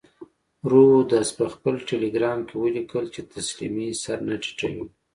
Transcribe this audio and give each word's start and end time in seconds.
رودز 0.71 1.27
په 1.37 1.45
خپل 1.53 1.75
ټیلګرام 1.87 2.39
کې 2.47 2.55
ولیکل 2.63 3.05
چې 3.13 3.21
تسلیمۍ 3.33 3.89
سر 4.03 4.17
نه 4.27 4.35
ټیټوم. 4.43 4.87